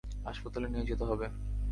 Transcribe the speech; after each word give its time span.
হাসপাতালে 0.25 0.67
নিয়ে 0.69 0.87
যেতে 0.89 1.03
হবে! 1.05 1.25